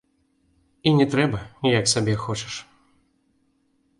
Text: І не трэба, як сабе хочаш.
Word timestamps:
І 0.91 0.93
не 0.99 1.05
трэба, 1.15 1.39
як 1.79 1.85
сабе 1.93 2.15
хочаш. 2.23 2.53